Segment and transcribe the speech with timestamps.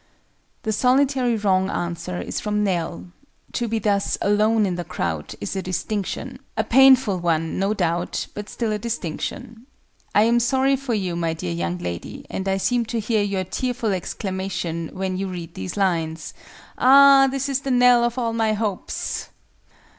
[0.63, 3.05] The solitary wrong answer is from NELL.
[3.51, 8.25] To be thus "alone in the crowd" is a distinction a painful one, no doubt,
[8.33, 9.67] but still a distinction.
[10.15, 13.43] I am sorry for you, my dear young lady, and I seem to hear your
[13.43, 16.33] tearful exclamation, when you read these lines,
[16.79, 17.27] "Ah!
[17.29, 19.29] This is the knell of all my hopes!"